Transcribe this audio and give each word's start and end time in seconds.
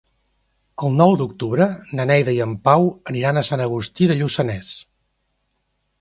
El 0.87 0.95
nou 1.01 1.11
d'octubre 1.19 1.67
na 1.99 2.07
Neida 2.11 2.35
i 2.37 2.41
en 2.47 2.57
Pau 2.69 2.89
aniran 3.13 3.41
a 3.43 3.47
Sant 3.53 3.65
Agustí 3.67 4.09
de 4.13 4.19
Lluçanès. 4.23 4.73